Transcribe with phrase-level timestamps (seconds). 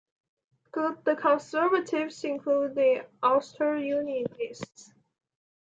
[0.73, 4.95] The Conservatives include the Ulster Unionists.